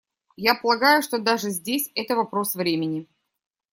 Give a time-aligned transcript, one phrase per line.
[0.41, 3.07] Я полагаю, что даже здесь это вопрос времени.